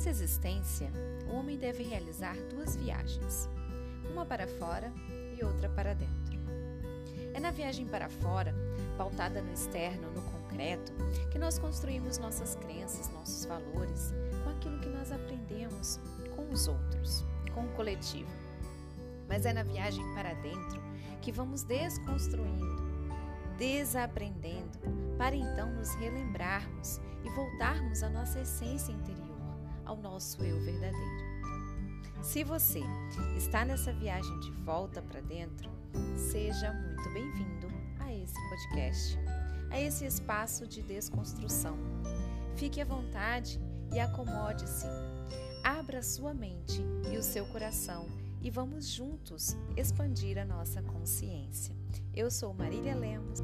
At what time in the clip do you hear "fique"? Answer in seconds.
42.54-42.80